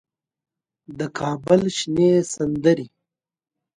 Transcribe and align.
د 0.97 0.99
کابل 1.19 1.61
شنې 1.77 2.11
سندرې 2.33 2.87